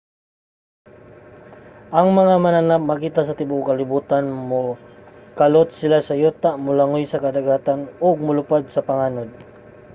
ang 1.97 2.07
mga 2.19 2.35
mananap 2.45 2.81
makita 2.91 3.21
sa 3.25 3.37
tibuok 3.39 3.67
kalibutan. 3.69 4.25
mokalot 4.51 5.69
sila 5.79 5.99
sa 6.07 6.15
yuta 6.21 6.51
molangoy 6.65 7.05
sa 7.07 7.21
kadagatan 7.25 7.79
ug 8.07 8.15
molupad 8.27 8.63
sa 8.69 8.85
panganod 8.89 9.29